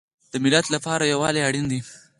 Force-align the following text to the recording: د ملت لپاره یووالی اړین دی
د 0.31 0.33
ملت 0.43 0.65
لپاره 0.75 1.03
یووالی 1.11 1.41
اړین 1.47 1.65
دی 1.71 1.79